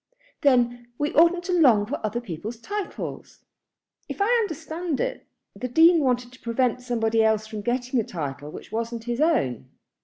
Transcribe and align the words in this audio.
"Then 0.41 0.87
we 0.97 1.13
oughtn't 1.13 1.43
to 1.43 1.53
long 1.53 1.85
for 1.85 2.03
other 2.03 2.19
people's 2.19 2.57
titles." 2.57 3.41
"If 4.09 4.19
I 4.19 4.25
understand 4.37 4.99
it, 4.99 5.27
the 5.55 5.67
Dean 5.67 5.99
wanted 5.99 6.31
to 6.31 6.41
prevent 6.41 6.81
somebody 6.81 7.23
else 7.23 7.45
from 7.45 7.61
getting 7.61 7.99
a 7.99 8.03
title 8.03 8.49
which 8.49 8.71
wasn't 8.71 9.03
his 9.03 9.21
own. 9.21 9.69